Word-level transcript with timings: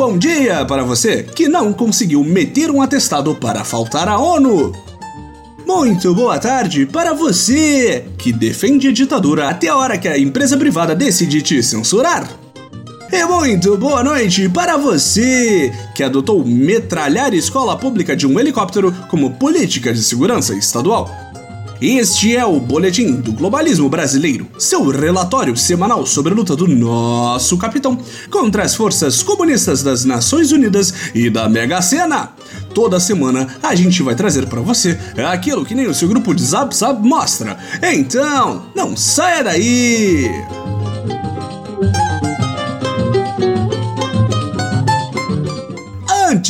bom 0.00 0.16
dia 0.16 0.64
para 0.64 0.82
você 0.82 1.22
que 1.22 1.46
não 1.46 1.74
conseguiu 1.74 2.24
meter 2.24 2.70
um 2.70 2.80
atestado 2.80 3.34
para 3.34 3.64
faltar 3.64 4.08
à 4.08 4.18
ONU. 4.18 4.72
Muito 5.66 6.14
boa 6.14 6.38
tarde 6.38 6.86
para 6.86 7.12
você 7.12 8.06
que 8.16 8.32
defende 8.32 8.88
a 8.88 8.92
ditadura 8.92 9.50
até 9.50 9.68
a 9.68 9.76
hora 9.76 9.98
que 9.98 10.08
a 10.08 10.18
empresa 10.18 10.56
privada 10.56 10.94
decide 10.94 11.42
te 11.42 11.62
censurar. 11.62 12.26
E 13.12 13.24
muito 13.26 13.76
boa 13.76 14.02
noite 14.02 14.48
para 14.48 14.78
você 14.78 15.70
que 15.94 16.02
adotou 16.02 16.42
metralhar 16.46 17.34
escola 17.34 17.76
pública 17.76 18.16
de 18.16 18.26
um 18.26 18.40
helicóptero 18.40 18.94
como 19.10 19.32
política 19.32 19.92
de 19.92 20.02
segurança 20.02 20.54
estadual. 20.54 21.29
Este 21.80 22.36
é 22.36 22.44
o 22.44 22.60
Boletim 22.60 23.12
do 23.22 23.32
Globalismo 23.32 23.88
Brasileiro, 23.88 24.46
seu 24.58 24.86
relatório 24.90 25.56
semanal 25.56 26.04
sobre 26.04 26.30
a 26.30 26.36
luta 26.36 26.54
do 26.54 26.68
nosso 26.68 27.56
capitão 27.56 27.98
contra 28.30 28.64
as 28.64 28.74
forças 28.74 29.22
comunistas 29.22 29.82
das 29.82 30.04
Nações 30.04 30.52
Unidas 30.52 30.92
e 31.14 31.30
da 31.30 31.48
Mega 31.48 31.80
Sena. 31.80 32.34
Toda 32.74 33.00
semana 33.00 33.48
a 33.62 33.74
gente 33.74 34.02
vai 34.02 34.14
trazer 34.14 34.44
para 34.44 34.60
você 34.60 34.98
aquilo 35.26 35.64
que 35.64 35.74
nem 35.74 35.86
o 35.86 35.94
seu 35.94 36.06
grupo 36.06 36.34
de 36.34 36.42
Zap 36.42 36.76
Zap 36.76 37.00
mostra. 37.00 37.56
Então, 37.82 38.66
não 38.76 38.94
saia 38.94 39.42
daí! 39.42 40.79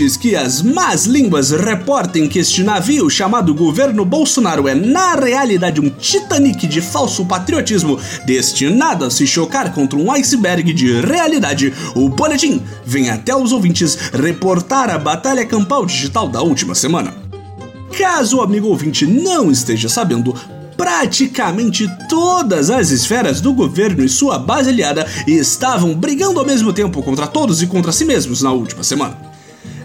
Que 0.00 0.34
as 0.34 0.62
más 0.62 1.04
línguas 1.04 1.50
reportem 1.50 2.26
que 2.26 2.38
este 2.38 2.62
navio 2.62 3.10
chamado 3.10 3.54
governo 3.54 4.02
Bolsonaro 4.02 4.66
é 4.66 4.74
na 4.74 5.14
realidade 5.14 5.78
um 5.78 5.90
Titanic 5.90 6.66
de 6.66 6.80
falso 6.80 7.26
patriotismo 7.26 7.98
destinado 8.24 9.04
a 9.04 9.10
se 9.10 9.26
chocar 9.26 9.74
contra 9.74 9.98
um 9.98 10.10
iceberg 10.10 10.72
de 10.72 11.02
realidade, 11.02 11.74
o 11.94 12.08
boletim 12.08 12.62
vem 12.82 13.10
até 13.10 13.36
os 13.36 13.52
ouvintes 13.52 13.94
reportar 14.14 14.88
a 14.88 14.98
batalha 14.98 15.44
campal 15.44 15.84
digital 15.84 16.26
da 16.28 16.40
última 16.40 16.74
semana. 16.74 17.12
Caso 17.98 18.38
o 18.38 18.42
amigo 18.42 18.68
ouvinte 18.68 19.06
não 19.06 19.50
esteja 19.50 19.90
sabendo, 19.90 20.34
praticamente 20.78 21.86
todas 22.08 22.70
as 22.70 22.90
esferas 22.90 23.38
do 23.42 23.52
governo 23.52 24.02
e 24.02 24.08
sua 24.08 24.38
base 24.38 24.70
aliada 24.70 25.06
estavam 25.26 25.94
brigando 25.94 26.40
ao 26.40 26.46
mesmo 26.46 26.72
tempo 26.72 27.02
contra 27.02 27.26
todos 27.26 27.60
e 27.60 27.66
contra 27.66 27.92
si 27.92 28.06
mesmos 28.06 28.40
na 28.40 28.50
última 28.50 28.82
semana 28.82 29.28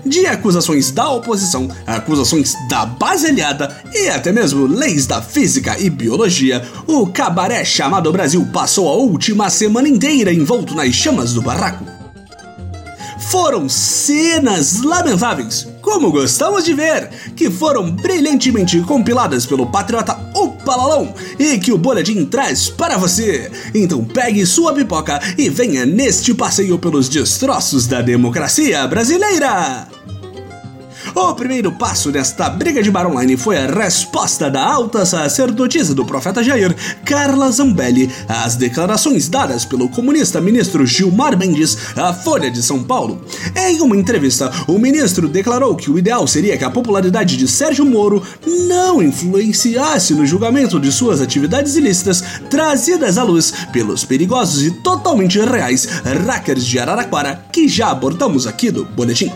de 0.06 0.26
acusações 0.26 0.92
da 0.92 1.10
oposição, 1.10 1.70
acusações 1.86 2.54
da 2.70 2.86
base 2.86 3.28
aliada 3.28 3.76
e 3.94 4.08
até 4.10 4.32
mesmo 4.32 4.68
leis 4.68 5.08
da 5.08 5.22
física 5.22 5.80
e 5.80 5.90
biologia, 5.90 6.64
o 6.86 7.08
cabaré 7.08 7.66
chamado 7.66 8.12
Brasil 8.12 8.46
passou 8.54 8.88
a 8.88 8.94
última 8.96 9.50
semana 9.50 9.88
inteira 9.88 10.32
envolto 10.32 10.76
nas 10.76 10.94
chamas 10.94 11.34
do 11.34 11.42
barraco. 11.42 11.86
Foram 13.30 13.68
cenas 13.68 14.82
lamentáveis, 14.82 15.68
como 15.86 16.12
gostamos 16.12 16.66
de 16.66 16.74
ver, 16.74 17.10
que 17.36 17.52
foram 17.52 17.92
brilhantemente 17.92 18.82
compiladas 18.82 19.46
pelo 19.46 19.68
patriota 19.68 20.18
Opalalão 20.34 21.14
e 21.38 21.60
que 21.60 21.72
o 21.72 21.78
boletim 21.78 22.26
traz 22.26 22.68
para 22.68 22.98
você. 22.98 23.52
Então 23.74 24.04
pegue 24.04 24.46
sua 24.48 24.74
pipoca 24.74 25.22
e 25.38 25.48
venha 25.48 25.86
neste 25.86 26.34
passeio 26.34 26.80
pelos 26.80 27.08
destroços 27.08 27.86
da 27.86 28.02
democracia 28.02 28.86
brasileira. 28.88 29.88
O 31.18 31.34
primeiro 31.34 31.72
passo 31.72 32.12
desta 32.12 32.50
briga 32.50 32.84
de 32.84 32.92
bar 32.92 33.08
online 33.08 33.38
foi 33.38 33.58
a 33.58 33.68
resposta 33.68 34.52
da 34.52 34.62
alta 34.62 35.06
sacerdotisa 35.06 35.96
do 35.96 36.04
profeta 36.04 36.44
Jair, 36.44 36.76
Carla 37.06 37.50
Zambelli, 37.50 38.12
às 38.28 38.58
declarações 38.58 39.30
dadas 39.30 39.64
pelo 39.64 39.88
comunista 39.88 40.42
ministro 40.42 40.86
Gilmar 40.86 41.38
Mendes 41.38 41.78
à 41.96 42.14
Folha 42.14 42.52
de 42.52 42.62
São 42.62 42.84
Paulo. 42.84 43.22
Em 43.56 43.80
uma 43.80 43.96
entrevista, 43.96 44.52
o 44.68 44.78
ministro 44.78 45.30
declarou 45.30 45.74
que 45.78 45.90
o 45.90 45.98
ideal 45.98 46.28
seria 46.28 46.58
que 46.58 46.66
a 46.66 46.70
popularidade 46.70 47.38
de 47.38 47.48
Sérgio 47.48 47.86
Moro 47.86 48.22
não 48.68 49.02
influenciasse 49.02 50.14
no 50.14 50.26
julgamento 50.26 50.82
de 50.82 50.92
suas 50.92 51.22
atividades 51.22 51.78
ilícitas 51.78 52.22
trazidas 52.50 53.18
à 53.18 53.24
luz 53.24 53.54
pelos 53.72 54.04
perigosos 54.04 54.64
e 54.64 54.72
totalmente 54.72 55.40
reais 55.40 55.88
hackers 56.04 56.66
de 56.66 56.78
Araraquara 56.78 57.46
que 57.54 57.70
já 57.70 57.90
abordamos 57.90 58.46
aqui 58.46 58.70
do 58.70 58.84
boletim. 58.84 59.32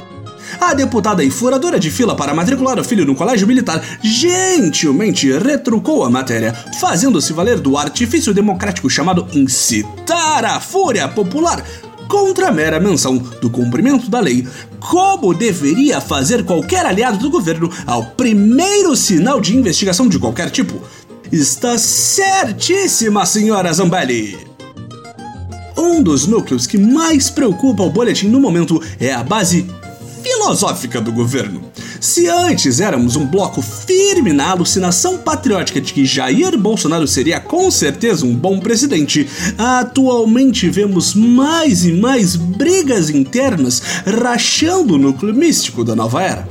A 0.59 0.73
deputada 0.73 1.23
e 1.23 1.29
furadora 1.29 1.79
de 1.79 1.91
fila 1.91 2.15
para 2.15 2.33
matricular 2.33 2.79
o 2.79 2.83
filho 2.83 3.05
no 3.05 3.15
colégio 3.15 3.47
militar 3.47 3.83
gentilmente 4.01 5.31
retrucou 5.31 6.03
a 6.03 6.09
matéria, 6.09 6.53
fazendo-se 6.79 7.33
valer 7.33 7.59
do 7.59 7.77
artifício 7.77 8.33
democrático 8.33 8.89
chamado 8.89 9.27
incitar 9.33 10.45
a 10.45 10.59
fúria 10.59 11.07
popular 11.07 11.63
contra 12.07 12.47
a 12.47 12.51
mera 12.51 12.79
menção 12.79 13.17
do 13.17 13.49
cumprimento 13.49 14.09
da 14.09 14.19
lei, 14.19 14.45
como 14.79 15.33
deveria 15.33 16.01
fazer 16.01 16.43
qualquer 16.43 16.85
aliado 16.85 17.19
do 17.19 17.29
governo 17.29 17.71
ao 17.85 18.03
primeiro 18.03 18.95
sinal 18.95 19.39
de 19.39 19.55
investigação 19.55 20.09
de 20.09 20.17
qualquer 20.17 20.49
tipo. 20.49 20.81
Está 21.31 21.77
certíssima, 21.77 23.25
senhora 23.25 23.71
Zambelli! 23.71 24.49
Um 25.77 26.01
dos 26.01 26.25
núcleos 26.25 26.65
que 26.65 26.77
mais 26.77 27.29
preocupa 27.29 27.83
o 27.83 27.89
boletim 27.89 28.27
no 28.27 28.39
momento 28.39 28.81
é 28.99 29.13
a 29.13 29.23
base 29.23 29.65
filosófica 30.39 31.01
do 31.01 31.11
governo. 31.11 31.61
Se 31.99 32.29
antes 32.29 32.79
éramos 32.79 33.17
um 33.17 33.25
bloco 33.25 33.61
firme 33.61 34.31
na 34.31 34.51
alucinação 34.51 35.17
patriótica 35.17 35.81
de 35.81 35.91
que 35.91 36.05
Jair 36.05 36.57
Bolsonaro 36.57 37.05
seria 37.05 37.41
com 37.41 37.69
certeza 37.69 38.25
um 38.25 38.33
bom 38.33 38.57
presidente, 38.57 39.27
atualmente 39.57 40.69
vemos 40.69 41.13
mais 41.13 41.83
e 41.83 41.91
mais 41.91 42.37
brigas 42.37 43.09
internas 43.09 43.81
rachando 44.05 44.95
o 44.95 44.97
núcleo 44.97 45.35
místico 45.35 45.83
da 45.83 45.93
nova 45.93 46.23
era. 46.23 46.47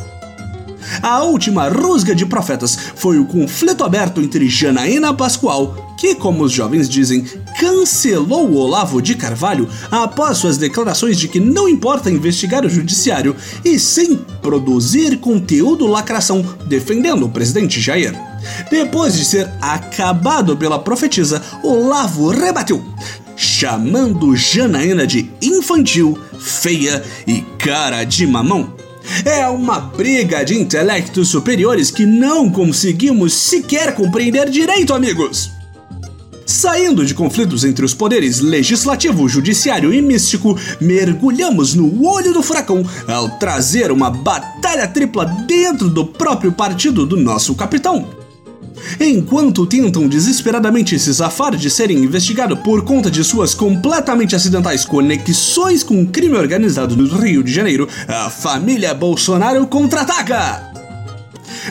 A 1.03 1.23
última 1.23 1.69
rusga 1.69 2.15
de 2.15 2.27
profetas 2.27 2.79
foi 2.95 3.19
o 3.19 3.25
conflito 3.25 3.85
aberto 3.85 4.21
entre 4.21 4.49
Janaína 4.51 5.15
Pascoal, 5.15 5.88
que, 5.99 6.15
como 6.15 6.45
os 6.45 6.53
jovens 6.53 6.89
dizem, 6.89 7.25
cancelou 7.59 8.49
o 8.49 8.57
Olavo 8.57 9.03
de 9.03 9.17
Carvalho 9.17 9.69
após 9.91 10.39
suas 10.39 10.57
declarações 10.57 11.19
de 11.19 11.27
que 11.27 11.41
não 11.41 11.69
importa 11.69 12.09
investigar 12.09 12.65
o 12.65 12.71
judiciário 12.71 13.35
e 13.65 13.79
sim 13.79 14.19
produzir 14.41 15.19
conteúdo 15.19 15.89
lacração 15.89 16.45
defendendo 16.67 17.27
o 17.27 17.29
presidente 17.29 17.81
Jair. 17.81 18.15
Depois 18.71 19.15
de 19.15 19.25
ser 19.25 19.51
acabado 19.61 20.57
pela 20.57 20.79
profetisa, 20.79 21.43
Olavo 21.65 22.29
rebateu, 22.29 22.83
chamando 23.37 24.37
Janaína 24.37 25.05
de 25.05 25.29
infantil, 25.43 26.17
feia 26.39 27.03
e 27.27 27.41
cara 27.59 28.05
de 28.05 28.25
mamão. 28.25 28.73
É 29.25 29.49
uma 29.49 29.81
briga 29.81 30.45
de 30.45 30.55
intelectos 30.55 31.29
superiores 31.29 31.91
que 31.91 32.07
não 32.07 32.49
conseguimos 32.51 33.33
sequer 33.33 33.95
compreender 33.95 34.49
direito, 34.51 34.95
amigos. 34.95 35.58
Saindo 36.59 37.07
de 37.07 37.15
conflitos 37.15 37.63
entre 37.63 37.85
os 37.85 37.95
poderes 37.95 38.41
legislativo, 38.41 39.29
judiciário 39.29 39.95
e 39.95 40.03
místico, 40.03 40.59
mergulhamos 40.81 41.73
no 41.73 42.05
olho 42.05 42.33
do 42.33 42.43
furacão 42.43 42.85
ao 43.07 43.29
trazer 43.39 43.93
uma 43.93 44.11
batalha 44.11 44.89
tripla 44.89 45.25
dentro 45.47 45.89
do 45.89 46.05
próprio 46.05 46.51
partido 46.51 47.07
do 47.07 47.17
nosso 47.17 47.55
capitão. 47.55 48.09
Enquanto 48.99 49.67
tentam 49.67 50.09
desesperadamente 50.09 50.99
se 50.99 51.15
safar 51.15 51.55
de 51.55 51.71
serem 51.71 51.99
investigados 51.99 52.59
por 52.59 52.85
conta 52.85 53.09
de 53.09 53.23
suas 53.23 53.55
completamente 53.55 54.35
acidentais 54.35 54.85
conexões 54.85 55.85
com 55.85 56.03
o 56.03 56.09
crime 56.09 56.37
organizado 56.37 56.97
no 56.97 57.07
Rio 57.21 57.45
de 57.45 57.55
Janeiro, 57.55 57.89
a 58.09 58.29
família 58.29 58.93
Bolsonaro 58.93 59.65
contra-ataca! 59.69 60.68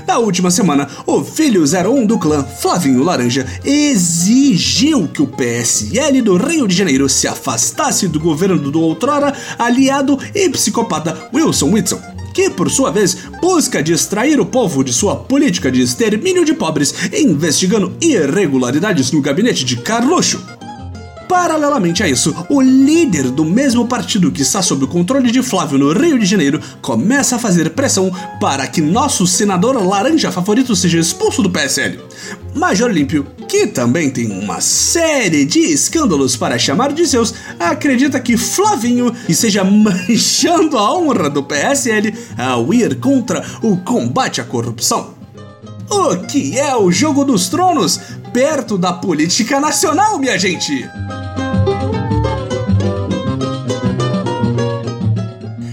Na 0.06 0.18
última 0.18 0.52
semana, 0.52 0.88
o 1.06 1.24
filho 1.24 1.64
01 1.64 2.06
do 2.06 2.20
clã, 2.20 2.44
Flavinho 2.44 3.04
Laranja, 3.04 3.46
exigiu 3.64 5.08
que 5.08 5.22
o 5.22 5.28
PSL 5.28 6.22
do 6.22 6.38
Rio 6.38 6.68
de 6.68 6.76
Janeiro 6.76 7.08
se 7.10 7.28
afastasse 7.28 8.08
do 8.08 8.20
governo 8.20 8.72
do 8.72 8.82
outrora 8.82 9.34
aliado 9.58 10.20
e 10.36 10.50
psicopata 10.50 11.30
Wilson 11.34 11.72
Whitson 11.72 12.18
que, 12.38 12.52
por 12.52 12.70
sua 12.70 12.92
vez, 12.92 13.18
busca 13.42 13.82
distrair 13.82 14.40
o 14.40 14.46
povo 14.46 14.84
de 14.84 14.94
sua 14.94 15.16
política 15.16 15.72
de 15.72 15.82
extermínio 15.82 16.46
de 16.46 16.54
pobres, 16.54 16.94
investigando 17.12 17.98
irregularidades 18.00 19.12
no 19.12 19.24
gabinete 19.24 19.66
de 19.66 19.78
Carluxo. 19.78 20.40
Paralelamente 21.28 22.02
a 22.02 22.08
isso, 22.08 22.34
o 22.50 22.62
líder 22.62 23.30
do 23.30 23.44
mesmo 23.44 23.86
partido 23.86 24.32
que 24.32 24.42
está 24.42 24.62
sob 24.62 24.86
o 24.86 24.88
controle 24.88 25.30
de 25.30 25.44
Flávio 25.44 25.78
no 25.78 25.92
Rio 25.92 26.18
de 26.18 26.26
Janeiro 26.26 26.62
começa 26.82 27.36
a 27.36 27.40
fazer 27.40 27.72
pressão 27.72 28.12
para 28.40 28.66
que 28.66 28.80
nosso 28.82 29.28
senador 29.28 29.76
laranja 29.86 30.32
favorito 30.32 30.76
seja 30.76 31.00
expulso 31.00 31.44
do 31.44 31.50
PSL. 31.50 32.00
Major 32.56 32.90
Límpio, 32.90 33.28
que 33.48 33.68
também 33.68 34.10
tem 34.10 34.32
uma 34.32 34.62
série 34.62 35.46
de 35.46 35.60
escândalos 35.60 36.38
para 36.38 36.58
chamar 36.58 36.94
de 36.94 37.06
seus, 37.06 37.34
acredita 37.60 38.20
que 38.20 38.38
Flavinho 38.38 39.14
esteja 39.28 39.64
manchando 39.64 40.78
a 40.78 40.98
honra 40.98 41.30
do 41.30 41.44
PSL 41.44 42.14
ao 42.38 42.74
ir 42.74 42.96
contra 42.96 43.44
o 43.62 43.78
combate 43.78 44.40
à 44.40 44.46
corrupção. 44.46 45.18
O 45.90 46.18
que 46.18 46.58
é 46.58 46.76
o 46.76 46.92
Jogo 46.92 47.24
dos 47.24 47.48
Tronos 47.48 48.00
perto 48.34 48.78
da 48.78 48.94
política 48.94 49.60
nacional, 49.60 50.18
minha 50.20 50.38
gente? 50.38 50.88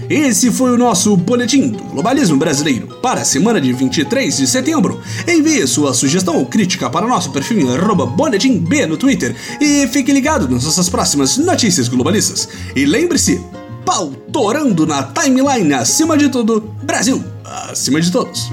Esse 0.09 0.51
foi 0.51 0.71
o 0.71 0.77
nosso 0.77 1.15
Boletim 1.17 1.69
do 1.69 1.83
Globalismo 1.83 2.37
Brasileiro 2.37 2.87
para 3.01 3.21
a 3.21 3.25
semana 3.25 3.59
de 3.59 3.73
23 3.73 4.37
de 4.37 4.47
setembro. 4.47 5.01
Envie 5.27 5.67
sua 5.67 5.93
sugestão 5.93 6.37
ou 6.37 6.45
crítica 6.45 6.89
para 6.89 7.05
o 7.05 7.09
nosso 7.09 7.31
perfil 7.31 7.67
boletimb 8.15 8.85
no 8.87 8.97
Twitter 8.97 9.35
e 9.59 9.87
fique 9.87 10.11
ligado 10.11 10.47
nas 10.47 10.63
nossas 10.63 10.89
próximas 10.89 11.37
notícias 11.37 11.87
globalistas. 11.87 12.47
E 12.75 12.85
lembre-se, 12.85 13.41
pautorando 13.85 14.85
na 14.85 15.03
timeline 15.03 15.73
acima 15.73 16.17
de 16.17 16.29
tudo, 16.29 16.61
Brasil 16.83 17.23
acima 17.45 18.01
de 18.01 18.11
todos. 18.11 18.49